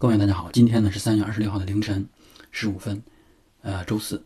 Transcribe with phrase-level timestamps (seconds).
[0.00, 2.08] 各位大家好，今天呢是三月二十六号的凌晨
[2.52, 3.02] 十五分，
[3.62, 4.24] 呃，周四，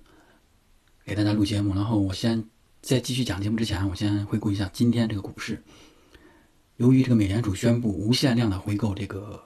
[1.06, 1.74] 给大家录节目。
[1.74, 2.44] 然后我先
[2.82, 5.62] 在继续讲节目之前，我先回顾一下今天这个股市。
[6.76, 9.42] 由于这个美联储宣布无限量的回购这个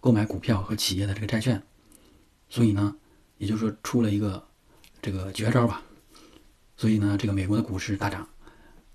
[0.00, 1.62] 购买股票和企业的这个债券，
[2.48, 2.96] 所以呢，
[3.36, 4.44] 也就是说出了一个
[5.00, 5.80] 这个绝招吧。
[6.76, 8.28] 所以呢，这个美国的股市大涨，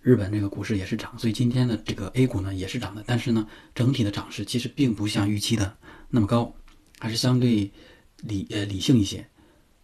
[0.01, 3.01] 日本这个股市也是涨，所以今天的这个 A 股呢也是涨的。
[3.07, 5.77] 但是呢，整体的涨势其实并不像预期的
[6.09, 6.53] 那么高。
[7.03, 7.69] 还是相对
[8.21, 9.27] 理呃理性一些，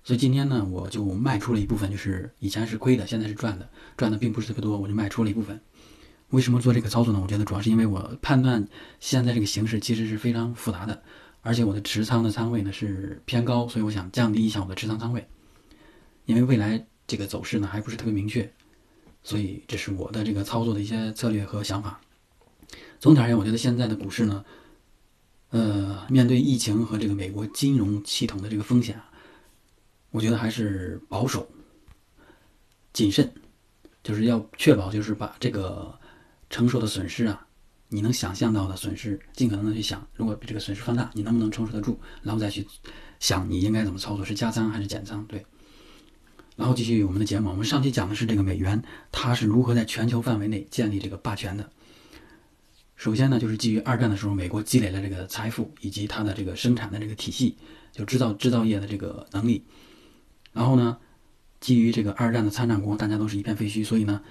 [0.05, 5.59] 所以今天呢，我就卖出了一部分，就是以前是亏的，现在是赚的，赚的并不是特别多，我就卖出了一部分。
[6.29, 7.19] 为什么做这个操作呢？
[7.21, 8.65] 我觉得主要是因为我判断
[9.01, 11.03] 现在这个形势其实是非常复杂的，
[11.41, 15.27] 而且我的持仓的仓位呢是偏高，所以我想降低一下我的持仓仓位，
[16.23, 18.49] 因为未来这个走势呢还不是特别明确，
[19.23, 21.99] 所以这是我的这个操作的一些策略和想法。
[22.97, 24.45] 总体而言，我觉得现在的股市呢。
[25.49, 29.09] 呃，面对疫情和这个美国金融系统的这个风险啊，
[30.11, 31.49] 我觉得还是保守、
[32.93, 33.33] 谨慎，
[34.03, 35.97] 就是要确保，就是把这个
[36.49, 37.47] 承受的损失啊，
[37.87, 42.67] 你能想象到的损失，尽可能的去想，如果这个损失放大，你能不能承受得住，然后再去
[43.19, 45.25] 想你应该怎么操作，是加仓还是减仓？
[45.25, 45.43] 对。
[46.55, 51.71] 然后继续我们的节目，我们上期讲的是这个美元它是如何在全球范围内建立这个霸权的。
[52.99, 57.55] 首先呢，就是基于二战的时候，美国积累了这个财富以及它的这个生产的这个体系，
[57.93, 59.63] 就制造制造业的这个能力。
[60.51, 60.97] 然后呢，
[61.61, 64.21] 基于这个二战的参战国大家都是一片废墟，所以呢，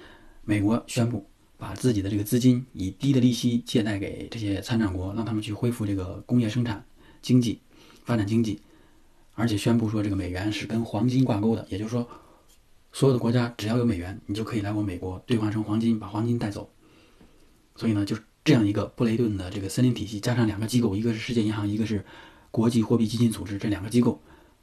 [0.43, 6.85] 美国宣布把自己的这个资金以低的利息借贷给这些参战国，让他们去恢复这个工业生产
[7.23, 7.59] 经济，
[8.05, 8.61] 发展经济。
[9.33, 12.07] 而且宣布说，这个美元是跟黄金挂钩的，也就是说，
[12.93, 16.71] 所有的国家只要有美元，你就可以来我美国兑换成黄金，把黄金带走。
[17.75, 18.21] 所以呢，就是。
[18.49, 22.03] 这样一个布雷顿的这个森林体系，加上两个机构，一个是世界银行，一个是
[22.49, 24.19] 国际货币基金组织，这两个机构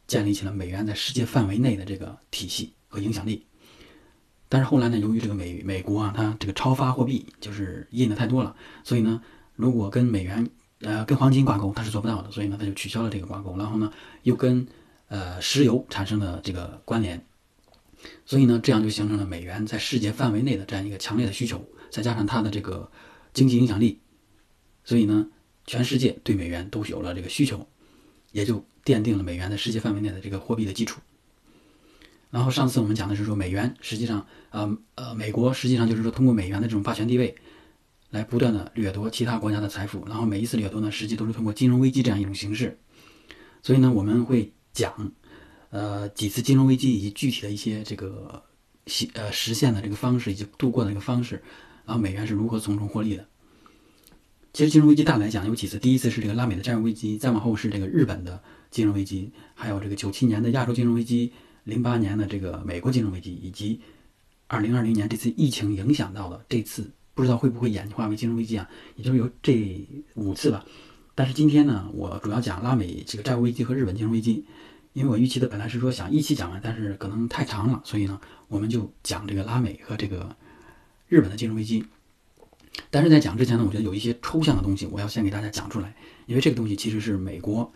[0.09, 3.47] 建立起了美元在世界范围内的这个体系和影响力。
[4.49, 9.23] 但是后来呢，由于这个美美国啊，它这个超发货币就是印的太多了，所以呢，
[9.55, 13.57] 如果跟美元呃跟黄金挂钩，它是做不到的，所以呢，它就取消了这个挂钩。
[13.57, 13.93] 然后呢，
[14.25, 14.67] 又跟
[15.07, 17.25] 呃石油产生了这个关联，
[18.25, 22.91] 所以呢，这样就形成了美元在世界范围内的这样一个强烈的需求，再加上它的这个。
[23.37, 24.01] 经济影响力，
[24.83, 25.29] 所以呢，
[25.67, 27.69] 全世界对美元都有了这个需求，
[28.33, 31.03] 也就奠定了美元在世界范围内的这个货币的基础。
[32.31, 37.37] 然后上次我们讲的是说，美元实际上，呃呃，美国实际上就是说通过美元的这种霸权地位，
[38.09, 40.03] 来不断的掠夺其他国家的财富。
[40.07, 42.79] 然后每一次掠夺呢，实际都是通过金融危机这样一种形式。
[43.63, 45.13] 所以呢，我们会讲，
[45.69, 48.43] 呃，几次金融危机以及具体的一些这个
[48.87, 51.43] 实呃实现的这个方式以及度过的这个方式。
[51.87, 53.27] 然后美元是如何从中获利的？
[54.53, 61.31] 其实金融危机大来讲有几次，第一次是这个拉美的债务危机，再往后是这个日本的金融危机，还有这个九七年的亚洲金融危机，
[61.65, 63.81] 零八年的这个美国金融危机，以及
[64.47, 68.67] 二零二零年这次疫情影响到的这次不知道会不会演化为金融危机啊？
[68.97, 70.65] 也就是有这五次吧。
[71.15, 74.47] 但是今天呢，我主要讲拉美这个债务危机和日本金融危机，
[74.95, 80.35] 因为我预期的本来是说想一期讲完，但是可能太长了，所以呢，我们就讲这个拉美和这个。
[81.09, 81.85] 日本的金融危机，
[82.91, 85.95] 但是在讲之前呢，我觉得有一些抽象的东西，我要先给大家讲出来，
[86.27, 87.73] 因为这个东西其实是美国，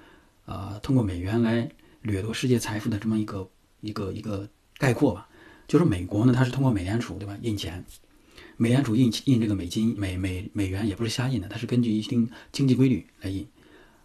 [0.47, 1.71] 呃，通过美元来
[2.03, 3.49] 掠夺世界财富的这么一个
[3.81, 4.49] 一个一个
[4.79, 5.29] 概括吧。
[5.69, 7.85] 就是美国呢，它是通过美联储对吧印钱，
[8.57, 13.47] 美联储印印这个美金美美美元也不是瞎印的，它是根据一定经济规律来印。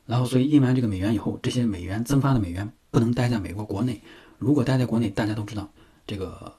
[0.06, 4.02] 然后所以印完这个美元以后，这些美元增发的美元不能待在美国国内，
[4.38, 5.72] 如果待在国内，大家都知道
[6.06, 6.54] 这个。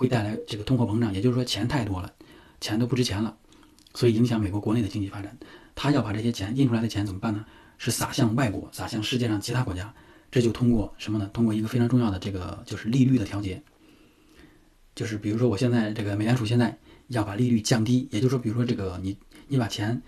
[0.00, 2.10] 会带来这个通货膨胀，也就是说钱太多了，
[2.58, 3.36] 钱都不值钱了，
[3.92, 5.36] 所以影响美国国内的经济发展。
[5.74, 7.44] 他要把这些钱印出来的钱怎么办呢？
[7.76, 9.92] 是撒向外国，撒向世界上其他国家。
[10.30, 11.28] 这就通过什么呢？
[11.34, 13.62] 通过一个非常重要的这个就是利率的调节。
[14.94, 16.78] 就是比如说我现在这个美联储现在
[17.08, 19.14] 要把利率降低，也就是说，比如说这个你
[19.48, 20.00] 你把钱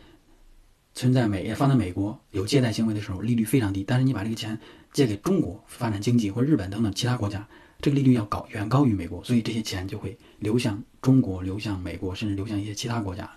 [0.94, 4.58] 存在美放在美国有借贷行为的时候，利率非常低，但是你把这个钱
[4.90, 7.46] 借给中国发展经济或日本等等其他国家。
[7.82, 13.28] 这个利率要高，远高于美国，所以这些钱就会流向中国、流向美国，甚至流向一些其他国家，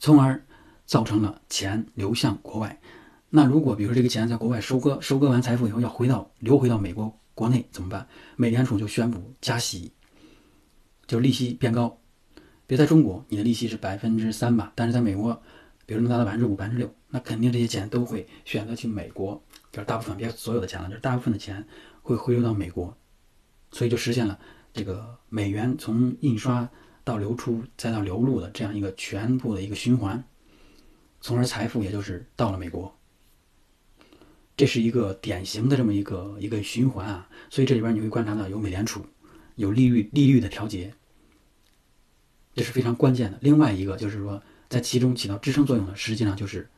[0.00, 0.44] 从而
[0.84, 2.80] 造成了钱流向国外。
[3.28, 8.04] 那如果比如说这个钱在国外收割，收割完财富以后要回到流回到美国国内怎么办？
[8.34, 9.92] 美联储就宣布加息，
[11.06, 11.96] 就是利息变高。
[12.66, 15.40] 别在中国，你的利息是百分之三吧，但是在美国，
[15.86, 19.40] 比如能达到百分之五、百分之六，那肯定这些钱都会选择去美国，
[19.70, 21.64] 就是大部分别所有的钱了，就是大部分的钱
[22.02, 22.96] 会回流到美国。
[23.70, 24.38] 所以就实现了
[24.72, 26.68] 这个美元从印刷
[27.04, 30.22] 到流出再到流入的这样一个全部的一个循环，
[31.20, 32.96] 从而财富也就是到了美国。
[34.56, 37.28] 这是一个典型的这么一个一个循环啊。
[37.48, 39.04] 所以这里边你会观察到有美联储，
[39.54, 40.92] 有利率利率的调节，
[42.54, 43.38] 这是非常关键的。
[43.40, 46.68] 另外一个就是说，在其中起到支撑作用的，实际上就是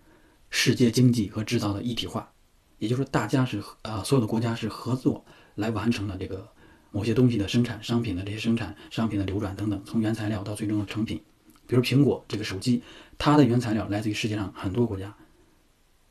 [0.49, 2.33] 世界经济和制造的一体化，
[2.79, 5.25] 也就是说，大家是呃所有的国家是合作
[5.57, 6.49] 来完成了这个
[6.93, 11.21] 某些东西的生产、商品的这些生产、商品的流转等等，从原材料到最终的成品。
[11.67, 12.83] 比如苹果这个手机，
[13.17, 15.17] 它的原材料来自于世界上很多国家，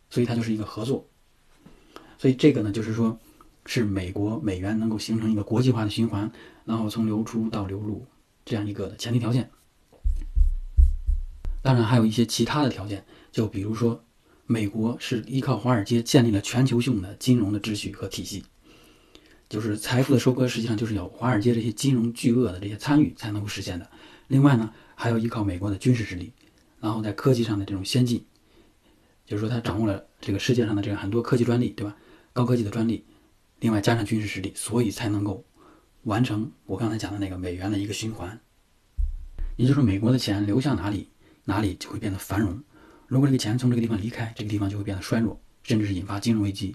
[0.10, 1.08] 所以它就是一个合作。
[2.18, 3.18] 所以这个呢，就是说，
[3.66, 6.32] 是美国美元能够形成一个国际化的循环，
[6.66, 8.06] 然后从流出到流入
[8.44, 9.50] 这样一个前提条件。
[11.62, 14.04] 当然还有一些其他的条件，就比如说，
[14.48, 18.44] 美国是依靠华尔街建立了全球性的金融的秩序和体系，
[19.52, 23.92] 就是财富的收割实际上就是有华尔街这些金融巨鳄的这些参与才能够实现的。
[24.30, 26.32] 另外呢，还要依靠美国的军事实力，
[26.80, 28.26] 然后在科技上的这种先进，
[29.26, 31.94] 就是说他掌握了这个世界上的这个很多科技专利，对吧？
[32.32, 33.04] 高科技的专利，
[33.60, 35.44] 另外加上军事实力，所以才能够
[36.04, 38.40] 完成我刚才讲的那个美元的一个循环。
[39.58, 41.10] 也就是说，美国的钱流向哪里？
[41.44, 42.64] 哪里就会变得繁荣。
[43.06, 46.74] 如果这个钱从这个地方离开，这个地方就会变得衰弱，甚至是引发金融危机。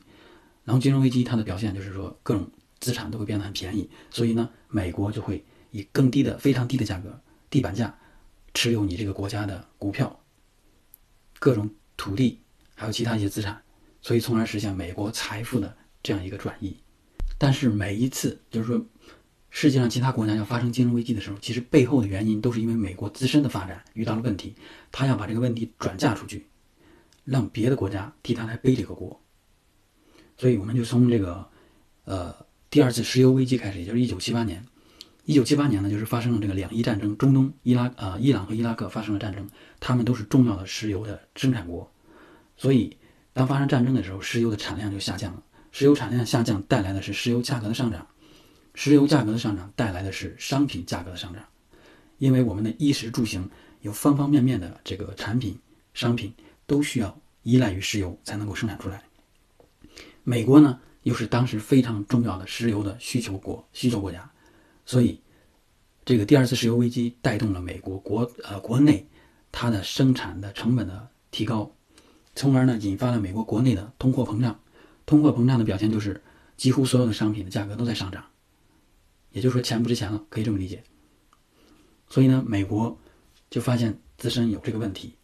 [0.64, 2.50] 然后金融危机它的表现就是说，各种
[2.81, 7.20] 资产都会变得很便宜，所以呢，美国就会以更低的、非常低的价格，
[7.50, 7.96] 地板价
[8.55, 10.20] 持有你这个国家的股票、
[11.38, 12.40] 各种土地，
[12.75, 13.62] 还有其他一些资产，
[14.00, 16.76] 所以从而实现美国财富的这样一个转移。
[17.38, 18.84] 但是每一次就是说。
[19.49, 24.55] 世界上其他国家要发生金融危机的时候，其实背后的原因都是因为美国自身的发展遇到了问题，
[24.93, 26.46] 他要把这个问题转嫁出去，
[27.25, 29.19] 让别的国家替他来背这个锅。
[30.37, 31.49] 所以我们就从这个，
[32.05, 32.45] 呃，
[32.76, 34.62] 第二次石油危机开始，也就是一九七八年。
[35.25, 39.49] 一九七八年呢，就是发生了这个两伊战争，中东伊拉呃伊朗和伊拉克发生了战争，
[39.81, 41.90] 他们都是重要的石油的生产国，
[42.55, 42.94] 所以
[43.32, 45.43] 当发生战争的时候，石油的产量就下降了。
[45.73, 48.06] 石油产量下降带来的是石油价格的上涨。
[48.75, 51.43] 石油价格的上涨带来的是商品价格的上涨，
[52.19, 53.49] 因为我们的衣食住行
[53.81, 55.58] 有方方面面的这个产品、
[55.94, 56.31] 商品
[56.67, 59.02] 都需要依赖于石油才能够生产出来。
[60.25, 64.29] 美国呢，又是当时非常重要的石油的需求国、需求国家，
[64.85, 65.20] 所以
[66.05, 69.06] 这个第二次石油危机带动了美国国呃国内
[69.53, 71.70] 它的生产的成本的提高，
[72.35, 74.61] 从而呢引发了美国国内的通货膨胀。
[75.05, 76.20] 通货膨胀的表现就是
[76.56, 78.25] 几乎所有的商品的价格都在上涨。
[79.31, 80.82] 也就是说，钱不值钱了，可以这么理解。
[82.08, 82.99] 所以呢，美国
[83.49, 85.14] 就发现自身有这个问题。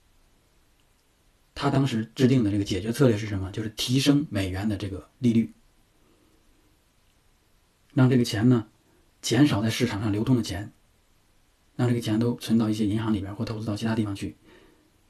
[1.56, 3.50] 他当时制定的这个解决策略是什么？
[3.50, 5.52] 就是提升美元的这个利率，
[7.94, 8.66] 让这个钱呢
[9.20, 10.72] 减少在市场上流通的钱，
[11.76, 14.36] 让这个钱都存到一些银行里边或投资到其他地方去，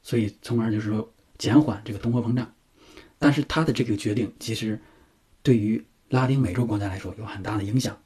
[0.01, 2.53] 所以从而就是说减缓这个通货膨胀。
[3.19, 4.79] 但是他的这个决定其实
[5.41, 7.97] 对于拉丁美洲国家来说有很大的影响。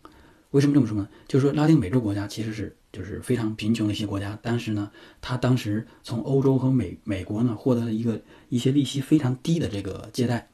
[0.51, 1.09] 为什么这么说呢？
[1.27, 4.89] 就是说，拉丁美洲国家其实是就是非常贫穷的一些国家，但是呢，
[5.19, 10.49] 他当时从欧洲和美美国呢获得了一个一些利息非常低的这个借贷。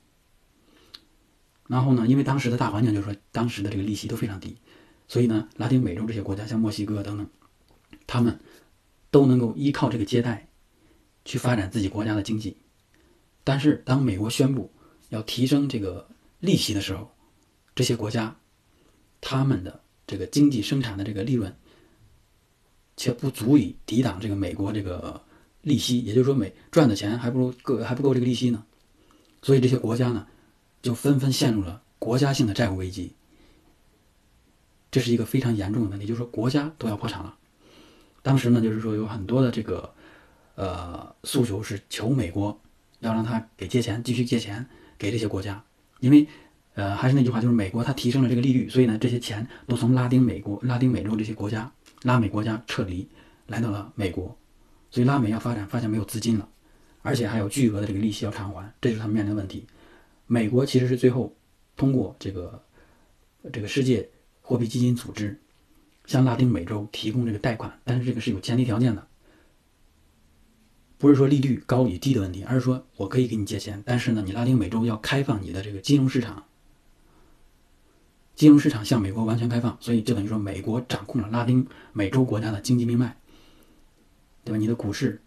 [1.67, 4.57] 然后呢，因为当时的大环境就是说，当时的这个利息都非常低，
[5.07, 7.27] 所以呢，拉丁美洲这些国家，像墨西哥等等，
[8.05, 8.39] 他们
[9.11, 10.47] 都能够依靠这个借贷
[11.23, 12.57] 去发展自己国家的经济。
[13.43, 14.71] 但是，当美国宣布
[15.09, 16.07] 要提升这个
[16.39, 17.09] 利息的时候，
[17.75, 18.35] 这些国家
[19.21, 21.53] 他们的这个经济生产的这个利润，
[22.97, 25.21] 却不足以抵挡这个美国这个
[25.61, 28.63] 利息，也就是说，美赚的钱还不如个还不够这个利息呢。
[29.41, 30.25] 所以这些国家呢，
[30.83, 33.13] 就纷纷陷入了国家性的债务危机。
[34.91, 37.35] 这是一个非常严重的问题，就是说国家都要破产了。
[38.21, 39.91] 当时呢，就是说有很多的这个
[40.53, 42.61] 呃诉求是求美国
[42.99, 44.63] 要让他给借钱，继续借钱
[44.99, 45.63] 给这些国家，
[45.99, 46.27] 因为。
[46.75, 51.71] 呃，还是那句话，就是美国它提升了这个利率，所以呢，这些钱都从拉丁美国、拉丁美洲这些国家、
[52.01, 53.07] 拉美国家撤离，
[53.45, 54.35] 来到了美国，
[54.89, 56.49] 所以拉美要发展，发现没有资金了，
[57.03, 59.67] 而且还有巨额的这个利息要偿还，这就是他们面临的问题。
[60.33, 61.35] 美国其实是最后
[61.77, 62.63] 通过这个
[63.51, 64.09] 这个世界
[64.41, 65.39] 货币基金组织
[66.07, 69.07] 向拉丁美洲提供这个贷款，但是这个是有前提条件的，
[70.97, 76.45] 不是说利率高与低的问题，而是说我可以给你借钱，但是呢，你拉丁美洲要开放你的这个金融市场。
[78.33, 83.15] 金融市场向美国完全开放，所以就等于说美国掌控了拉丁美洲国家的经济命脉，
[84.43, 84.57] 对吧？
[84.57, 85.21] 你的股市、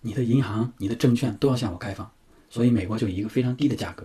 [0.00, 2.10] 你的银行、你的证券都要向我开放，
[2.50, 4.04] 所以美国就以一个非常低的价格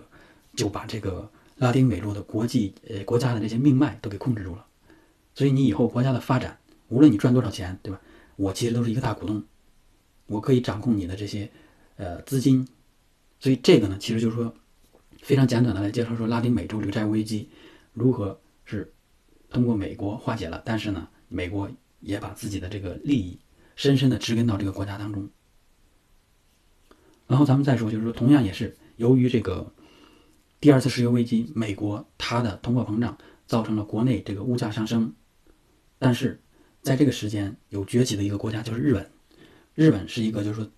[0.56, 4.66] 就把这个拉丁美洲的国际呃国家的这些命脉都给控制住了。
[5.34, 6.58] 所以你以后国家的发展，
[6.88, 8.00] 无论你赚多少钱，对吧？
[8.36, 9.42] 我其实都是一个大股东，
[10.26, 11.50] 我可以掌控你的这些
[11.96, 12.66] 呃资金，
[13.38, 14.54] 所以这个呢，其实就是说
[15.22, 17.48] 非常简短的来介绍说拉丁美洲这个债务危机
[17.92, 18.92] 如何是
[19.50, 21.70] 通过美国化解了，但是呢，美国
[22.00, 23.38] 也把自己的这个利益
[23.76, 25.28] 深深的植根到这个国家当中。
[27.26, 29.72] 然后咱们再说，就是说同样也是由于这个
[30.64, 35.12] 第二次石油危机，美国它的通货膨胀造成了国内这个物价上升，
[35.98, 36.40] 但是
[36.80, 39.10] 在这个时间有崛起的一个国家就是日本，
[39.74, 40.70] 日本是一个就是说，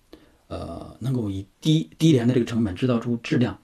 [0.47, 3.57] 呃，能够以低低廉的这个成本制造出质量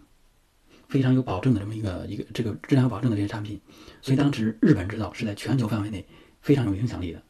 [0.88, 3.60] 非常有保证的这么一个一个这个质量有保证的这些产品，
[4.02, 6.08] 所以当时日本制造是在全球范围内
[6.40, 7.22] 非常有影响力的。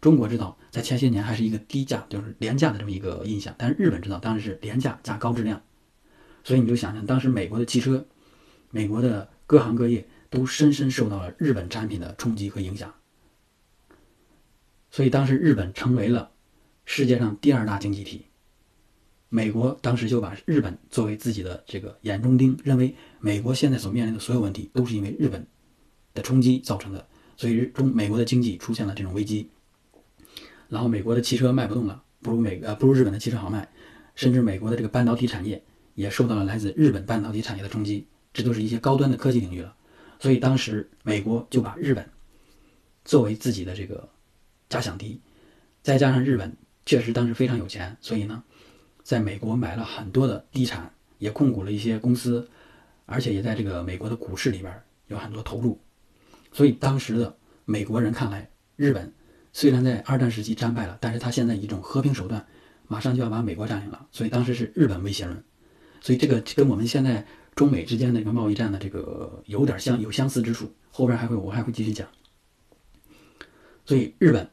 [0.00, 5.62] 中国制造在前些年还是一个低价，就是廉价的这么一个印象，但是日本制造当然是廉价加高质量，
[6.42, 8.04] 所以你就想想，当时美国的汽车，
[8.70, 12.94] 美国的各行各业都深深受到了日本产品的冲击和影响，
[14.90, 16.30] 所以当时日本成为了
[16.84, 18.26] 世界上第二大经济体，
[19.28, 25.46] 美国当时就把日本作为自己的这个眼中钉，认为美国现在所面临的所有问题都是因为日本
[26.14, 29.50] 的冲击造成的，所以中美国的经济出现了这种危机。
[30.68, 33.68] 然后美国的汽车卖不动了，不如美呃不如日本的汽车好卖，
[34.14, 39.74] 甚至美国的这个半导体产业也受到了来自日本半导体产业的冲击，这都是一些高端的科技领域了。
[40.18, 42.08] 所以当时美国就把日本
[43.04, 44.08] 作为自己的这个
[44.68, 45.20] 假想敌，
[45.82, 48.42] 再加上日本确实当时非常有钱，所以呢，
[49.02, 52.48] 在美国买了很多的地产，也控股了一些公司，
[53.06, 55.80] 而且也在这个美国的股市里边有很多投入。
[56.52, 59.12] 所以当时的美国人看来，日本。
[59.52, 62.46] 虽然在二战时期战败了，但是他现在以一种和平手段，
[62.86, 65.42] 马上就要把美国占领了，所以当时是日本威胁论，
[66.00, 72.08] 所以这个跟我们现在中美之间的一个贸易战的这个有点相有相似之处，后边还会我还会继续讲。
[73.84, 74.48] 所以日本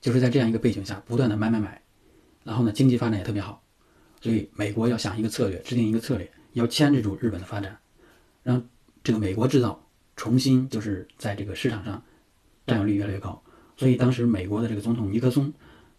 [0.00, 1.82] 就是在这样一个背景下不断的买买买，
[2.44, 3.62] 然后呢经济发展也特别好，
[4.20, 7.78] 所以美国要想一个策略，制定一个策略，要牵制住日本的发展，
[8.42, 8.62] 让
[9.02, 12.02] 这个美国制造重新就是在这个市场上
[12.66, 13.42] 占有率越来越高。
[13.76, 15.52] 所以当时美国的这个总统尼克松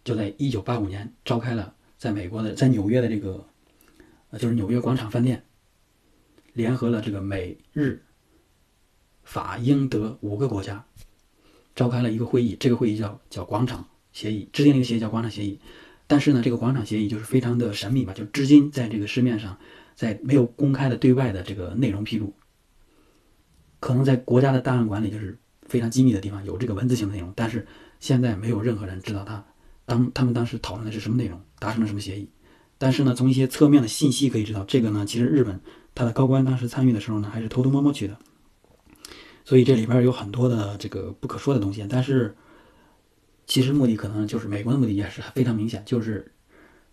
[0.04, 3.44] 就在一九八五年召开了在美国的在纽约的这个
[4.30, 5.42] 呃就是纽约广场饭店，
[6.54, 8.02] 联合了这个美日
[9.22, 10.82] 法英德五个国家，
[11.74, 12.56] 召开了一个会议。
[12.58, 15.60] 这个会议叫叫广场协议，制定了一个协议叫广场协议。
[16.06, 19.58] 但是呢，这个广场协议就是非常的神秘吧，就至今在这个市面上
[19.94, 22.32] 在没有公开的对外的这个内容披露，
[23.78, 25.36] 可能在国家的档案馆里就是。
[25.66, 27.66] 非常机密的地方有这个文字性的内容，但是
[27.98, 29.42] 现在没有任何人知道他
[29.86, 32.28] 当他们当时讨论的是什么内容，达成了什么协议。
[32.76, 35.58] 但是呢，从一些侧面的信息可以知道，这个呢，其实日本
[35.94, 38.18] 他的高官当时参与的时候呢，还是偷偷摸摸去的。
[39.44, 41.86] 所以这里边有很多的这个不可说的东西。
[41.88, 42.34] 但是
[43.46, 46.32] 其实目的可能就是美国的目的也是非常明显，就是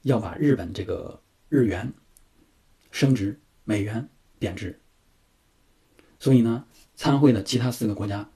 [0.01, 1.93] 要把日本这个日元
[2.91, 4.79] 升值，美元贬值。
[6.19, 6.65] 所以呢，
[6.95, 8.29] 参会的其他四个国家。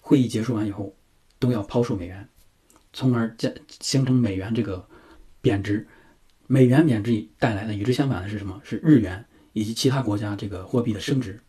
[0.00, 0.96] 会议结束完以后，
[1.38, 2.28] 都要抛售美元，
[2.92, 4.88] 从而加形成美元这个
[5.40, 5.86] 贬值。
[6.48, 8.60] 美元贬值带来的与之相反的是什么？
[8.64, 11.40] 是日元以及其他国家这个货币的升值。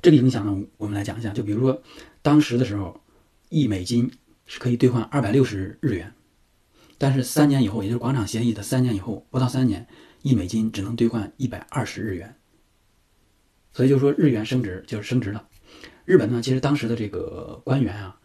[0.00, 1.30] 这个影响呢，我们来讲一下。
[1.30, 1.82] 就比如说，
[2.22, 3.00] 当时的时候，
[3.48, 4.10] 一美金
[4.46, 6.12] 是可以兑换二百六十日元，
[6.98, 9.86] 但是三年以后，也就是广场协议的三年以后，不到三年，
[10.22, 12.36] 一美金只能兑换一百二十日元。
[13.72, 15.46] 所以就是说日元升值就是升值了。
[16.06, 18.18] 日本呢，其实当时的这个官员啊，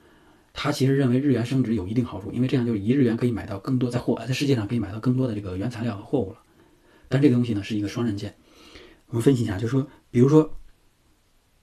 [0.53, 6.39] 他其实认为日元升值有一定好处，因为这样就是一日元可以买到更多在货在世界上可以买到更多的这个原材料和货物了。
[7.09, 8.33] 但这个东西呢是一个双刃剑。
[9.11, 10.57] 我们分析一下，就是说，比如说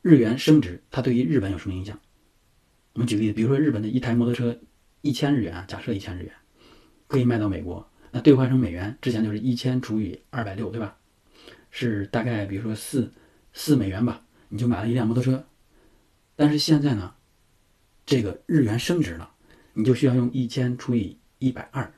[0.03, 1.99] 日元升值，它对于日本有什么影响？
[2.93, 4.59] 我们举个例子，比如说日本的一台摩托车
[5.01, 6.33] 一千日元啊，假设一千日元
[7.07, 10.99] 可以卖到美国，那兑换成美元之前就是一千除以二百六，对吧？
[11.71, 13.11] 是大概比如说四
[13.55, 15.43] 四美元吧，你就买了一辆摩托车。
[16.37, 17.15] 但是现在呢，
[18.05, 19.31] 这个日元升值了，
[19.73, 21.91] 你就需要用一千除以一百二，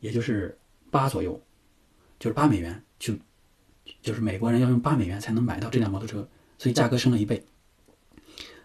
[0.00, 0.58] 也就是
[0.90, 1.40] 八左右，
[2.18, 3.16] 就是八美元，去
[4.02, 6.28] 就是美国人要用八美元才能买到这辆摩托车，
[6.58, 7.46] 所以价格升了一倍。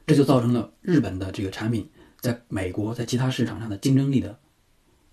[0.06, 1.90] 这就造成了日本的这个产品
[2.20, 4.38] 在美国在其他市场上的竞争力的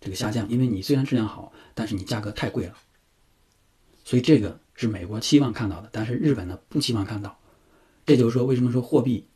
[0.01, 2.75] 这个下降，因为你虽然质量好，但是你价格太贵了。
[4.05, 7.39] 所以这个是美国期望看到的，但是日本呢不期望看到。
[8.07, 9.27] 这就是说，为什么说货币？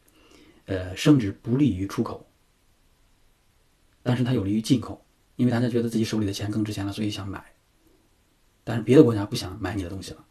[0.66, 2.28] 呃，升值不利于出口，
[4.02, 5.02] 但是它有利于进口，
[5.36, 7.42] 因为大家觉得自己手里的钱更值钱了，所以想买。
[8.64, 10.22] 但是别的国家不想买你的东西了，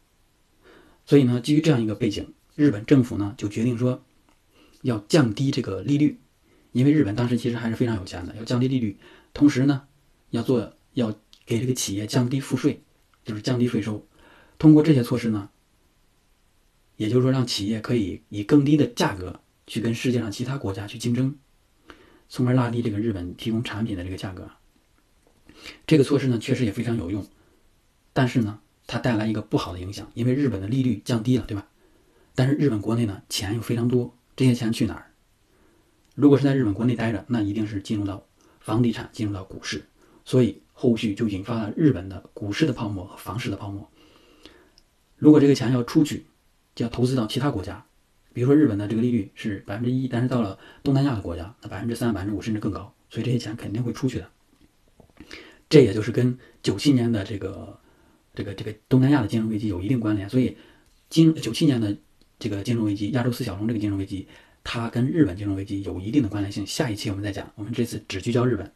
[1.08, 4.04] 所以呢，基于这样一个背景，日本政府呢就决定说
[4.82, 6.20] 要降低这个利率，
[6.72, 8.98] 因为日本当时其实还是非常有钱的，要降低利率，
[9.32, 9.88] 同时呢
[10.28, 12.82] 要做要给这个企业降低赋税，
[13.24, 14.06] 就是降低税收，
[14.58, 15.48] 通过这些措施呢，
[16.96, 21.34] 也就是说让企业可以以更低的价格去跟世界上其他国家去竞争，
[22.28, 24.50] 从而拉低这个日本提供产品的这个价格。
[25.86, 27.26] 这个措施呢，确实也非常有用，
[28.12, 31.68] 但是呢，它带来一个不好的影响，因为日本的利率降低了，对吧？
[32.34, 35.10] 但是日本国内呢，钱又非常多，这些钱去哪儿？
[36.14, 38.24] 如果是在日本国内待着，那一定是进入到
[38.60, 39.84] 房地产，进入到股市，
[40.24, 43.88] 所以后续就引发了日本的股市的泡沫和房市的泡沫。
[45.16, 46.24] 如果这个钱要出去，
[46.74, 47.84] 就要投资到其他国家，
[48.32, 54.30] 比如说日本的这个利率是百分之一，但是到了东南亚的国家，那百分之三、百分之五甚至更高，所以这些钱肯定会出去的。
[55.68, 57.78] 这也就是跟九七年的这个
[58.38, 60.56] 这个这个东南亚的金融危机有一定关联，所以
[61.10, 61.96] 金九七年的。
[62.40, 64.28] 这个金融危机，亚洲四小龙这个金融危机，
[64.62, 66.64] 它跟日本金融危机有一定的关联性。
[66.64, 68.72] 下一期我们再讲，我们这次只聚焦日本。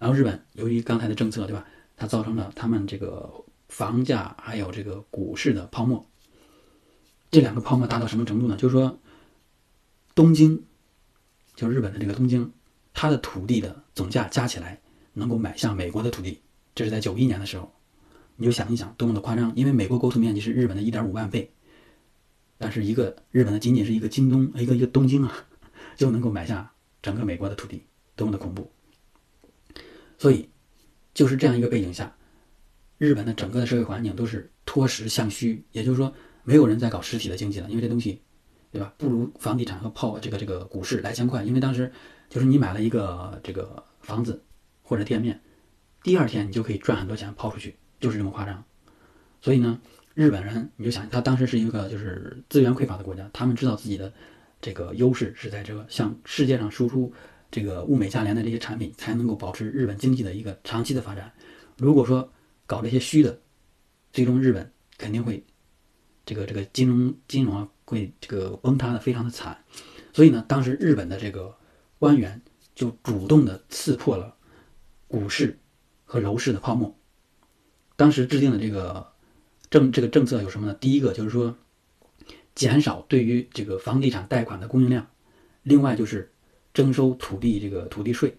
[0.00, 1.64] 然后日本由于刚才的政策，对吧？
[1.96, 3.32] 它造成了他们这个
[3.68, 6.04] 房价还有这个股市的泡沫。
[7.30, 8.56] 这两个泡沫大到什么程度呢？
[8.56, 8.98] 就是说，
[10.16, 10.60] 东京，
[11.54, 12.50] 就日本的这个东京，
[12.92, 14.76] 它的土地的总价加起来
[15.12, 16.40] 能够买下美国的土地。
[16.74, 17.72] 这是在九一年的时候，
[18.40, 19.52] 你就想一想，多么的夸张！
[19.56, 21.52] 因为美国国土面积是日本的一点五万倍。
[22.56, 25.32] 但是一个日本的仅仅是一个京东，一个一个东京啊，
[25.96, 28.70] 就能够买下整个美国的土地，多么的恐怖！
[30.16, 30.48] 所以
[31.12, 32.16] 就是这样一个背景下，
[32.96, 36.14] 日本的整个的社会环境都是脱实向虚，也就是说
[36.44, 38.22] 没有人在搞实体的经济了，因为这东西，
[38.72, 38.92] 对吧？
[38.98, 41.92] 不如房地产和泡这个这个股市来钱快，因为当时
[42.28, 44.44] 就是你买了一个这个房子
[44.82, 45.40] 或者店面，
[46.02, 48.64] 第二天你就可以赚很多钱抛出去，就是这么夸张。
[49.40, 49.80] 所以呢。
[50.14, 54.12] 日本人，你就想，他当时是一个就是资源匮乏的国家，他们知道自己的
[54.60, 57.12] 这个优势是在这个向世界上输出
[57.52, 61.32] 这个物美价廉的这些产品，才能够保持日本经济的一个长期的发展。
[61.76, 62.32] 如果说
[62.66, 63.40] 搞这些虚的，
[64.12, 65.44] 最终日本肯定会
[66.26, 69.56] 这个这个金融金融啊会这个崩塌的非常的惨。
[70.12, 71.56] 所以呢，当时日本的这个
[72.00, 72.42] 官员
[72.74, 74.34] 就主动的刺破了
[75.06, 75.56] 股市
[76.04, 76.97] 和楼市的泡沫，
[77.98, 79.06] 当时制定的这个。
[79.70, 80.72] 政这个政策有什么呢？
[80.72, 81.54] 第一个就是说，
[82.54, 85.06] 减少对于这个房地产贷款的供应量，
[85.62, 86.32] 另外就是
[86.72, 88.34] 征收土地这个土地税，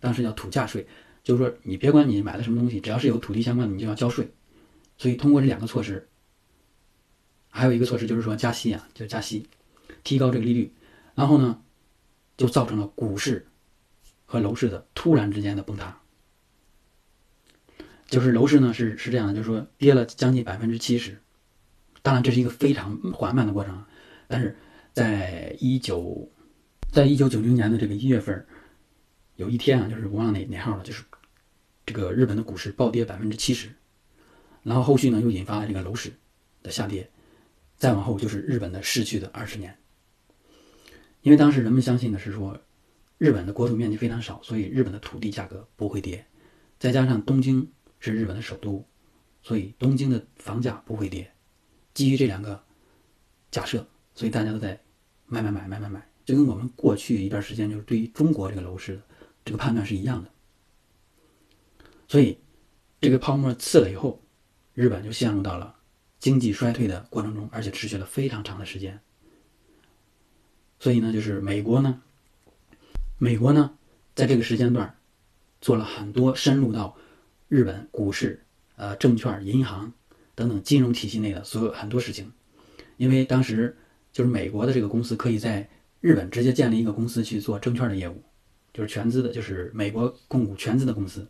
[0.00, 0.86] 当时叫土价税，
[1.22, 4.34] 就是说你别管你买的什么东西，只要是有土地相关的，你就要交税。
[4.98, 6.06] 所以通过这两个措施，
[7.48, 9.48] 还有一个措施就是说加息啊，就加息，
[10.02, 10.70] 提高这个利率，
[11.14, 11.58] 然后呢，
[12.36, 13.46] 就造成了股市
[14.26, 16.02] 和楼市的突然之间的崩塌。
[18.06, 21.20] 就是楼市呢，是是这样的，就是说跌了将近百分之七十，
[22.02, 23.84] 当然这是一个非常缓慢的过程，
[24.28, 24.56] 但是
[24.92, 26.30] 在一九，
[26.92, 28.46] 在一九九零年的这个一月份，
[29.36, 31.02] 有一天啊，就是我忘了哪哪号了，就是
[31.86, 33.70] 这个日本的股市暴跌百分之七十，
[34.62, 36.12] 然后后续呢又引发了这个楼市
[36.62, 37.10] 的下跌，
[37.76, 39.76] 再往后就是日本的逝去的二十年，
[41.22, 42.60] 因为当时人们相信的是说，
[43.16, 46.26] 日本的国土面积非常少，所以日本的土地价格不会跌，
[46.78, 47.66] 再加上东京。
[48.04, 48.84] 是日本的首都，
[49.42, 51.32] 所以东京的房价不会跌。
[51.94, 52.62] 基于这两个
[53.50, 54.78] 假设，所以大家都在
[55.24, 59.02] 买买买买买买，就跟我们过去一段时间就是对于中国这个楼市的
[59.42, 60.30] 这个判断是一样的。
[62.06, 62.38] 所以
[63.00, 64.22] 这个泡沫刺了以后，
[64.74, 65.74] 日本就陷入到了
[66.18, 69.00] 经济衰退的过程中，而且持续了非常长的时间。
[70.78, 72.02] 所以呢，就是美国呢，
[73.16, 73.78] 美国呢，
[74.14, 74.98] 在这个时间段
[75.62, 76.98] 做了很多深入到。
[77.48, 78.44] 日本股市、
[78.76, 79.92] 呃证券、银行
[80.34, 82.32] 等等金融体系内的所有很多事情，
[82.96, 83.76] 因为当时
[84.12, 85.68] 就是美国的这个公司可以在
[86.00, 88.22] 日本直接建立一个公司去做证券的业务，
[88.72, 91.26] 就是全资的，就是美国控股全资的公司，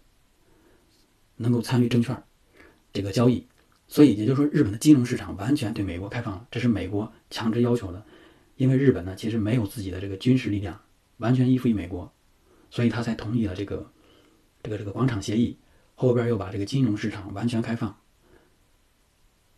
[1.37, 2.23] 能够参与证券
[2.93, 3.47] 这个交易。
[3.87, 8.03] 所以也就是说，日本的金融市场完全对美国开放了，这是美国强制要求的。
[8.57, 10.81] 因为日本呢，其实没有自己的这个军事力量，
[11.19, 12.11] 完全依附于美国，
[12.71, 13.93] 所以他才同意了这个
[14.63, 15.59] 这个这个广场协议。
[15.97, 17.97] 后边又把这个金融市场完全开放，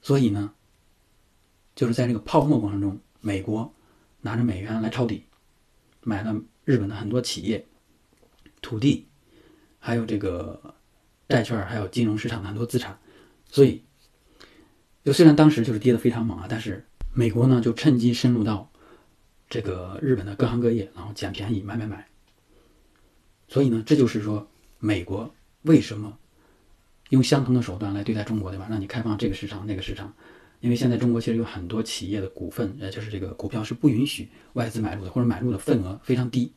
[0.03, 0.53] 所以呢，
[1.75, 3.75] 就是在这个泡沫过程中，美国
[4.21, 5.25] 拿着美元来抄底，
[6.03, 7.67] 买了日本的很多企业、
[8.61, 9.09] 土地，
[9.79, 10.75] 还有这个
[11.27, 12.99] 债券，还有金融市场的很多资产，
[13.49, 13.83] 所以，
[15.03, 18.71] 就虽然当时就是跌得非常猛啊，但是美国呢就趁机深入到
[19.49, 22.07] 这个日本的各行各业，然后捡便宜买买买，
[23.49, 24.47] 所以呢，这就是说
[24.79, 26.19] 美国为什么。
[27.11, 28.67] 用相同的手段来对待中国，对吧？
[28.69, 30.13] 让你开放这个市场、那个市场，
[30.61, 36.53] 因为现在中国其实有很多企业的股份，呃，就是这个股票是不允许外资买入的，或者买入的份额非常低，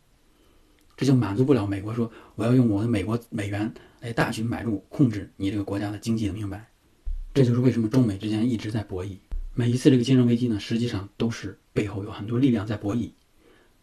[0.98, 6.68] 这就满足不了美国说我要用我的美国美元来大举买入，控制你这个国家的经济的明白？
[7.34, 9.18] 这就是为什么中美之间一直在博弈。
[9.54, 13.12] 每一次这个金融危机呢，实际上都是背后有很多力量在博弈，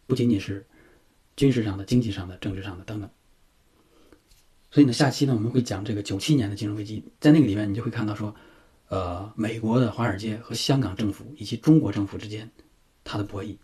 [0.05, 0.65] 不仅仅是
[1.35, 3.09] 军事上的、经济上的、政治上的等等。
[4.69, 8.35] 所以呢，下期呢我们会讲这个九七年的金融危机，在那个里面你就会看到说，
[8.89, 12.51] 呃，美国的华尔街和香港政府以及中国政府之间
[13.03, 13.57] 它的博弈。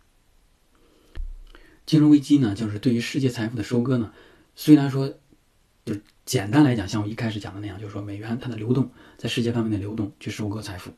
[1.86, 4.14] 金融危机呢，就是对于世界财富的收割呢，
[4.56, 5.14] 虽然说，
[5.84, 5.94] 就
[6.26, 10.92] 简单来讲，像我一开始讲的那样，就是说美元它的流动在世界范围内流动去收割财富，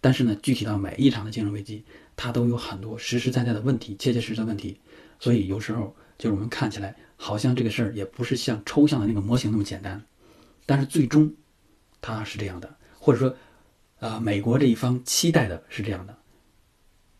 [0.00, 1.84] 但是呢，具体到每一场的金融危机，
[2.16, 4.80] 它都有很多实实在在的问题，切切实实的问题，
[5.18, 10.00] 所以有时候就是我们看起来好像这个事儿也不是像抽象的那个模型那么简单，
[10.66, 11.34] 但是最终
[12.00, 13.34] 它是这样的，或者说，
[13.98, 16.16] 呃，美国这一方期待的是这样的，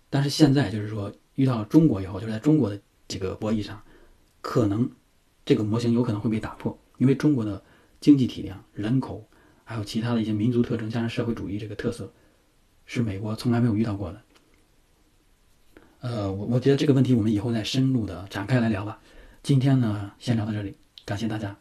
[0.08, 2.78] 但是现在就是说遇到中国以后，就是在中国的。
[3.12, 3.82] 这个博弈上，
[4.40, 4.88] 可能
[5.44, 7.60] 这个模型有可能会被打破，因为中国的
[8.00, 9.28] 经济体量、人口，
[9.64, 12.12] 还有其他的一些民族特征，加上社会主义这个特色，
[12.86, 14.22] 是美国从来没有遇到过的。
[16.00, 18.98] 呃，我我觉得这个问题我们以后再深入的展开来聊吧。
[19.42, 21.60] 今天呢，先聊到这里，感谢大家。